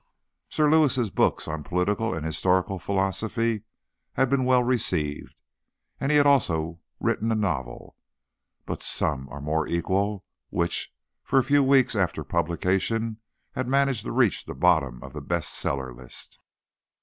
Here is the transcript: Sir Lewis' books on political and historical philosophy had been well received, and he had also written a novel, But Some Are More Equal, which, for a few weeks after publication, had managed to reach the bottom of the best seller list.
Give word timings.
Sir 0.49 0.67
Lewis' 0.67 1.11
books 1.11 1.47
on 1.47 1.63
political 1.63 2.11
and 2.11 2.25
historical 2.25 2.79
philosophy 2.79 3.61
had 4.13 4.31
been 4.31 4.45
well 4.45 4.63
received, 4.63 5.35
and 5.99 6.11
he 6.11 6.17
had 6.17 6.25
also 6.25 6.79
written 6.99 7.31
a 7.31 7.35
novel, 7.35 7.95
But 8.65 8.81
Some 8.81 9.29
Are 9.29 9.39
More 9.39 9.67
Equal, 9.67 10.25
which, 10.49 10.91
for 11.21 11.37
a 11.37 11.43
few 11.43 11.61
weeks 11.61 11.95
after 11.95 12.23
publication, 12.23 13.17
had 13.51 13.67
managed 13.67 14.01
to 14.05 14.11
reach 14.11 14.43
the 14.45 14.55
bottom 14.55 15.03
of 15.03 15.13
the 15.13 15.21
best 15.21 15.53
seller 15.53 15.93
list. 15.93 16.39